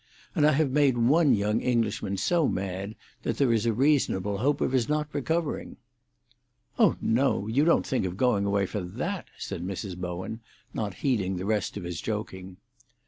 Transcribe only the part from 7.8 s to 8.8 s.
think of going away for